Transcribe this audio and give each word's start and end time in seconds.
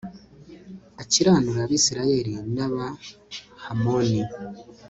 akiranure 1.01 1.57
abayisraheli 1.61 2.33
n'abahamoni 2.53 4.21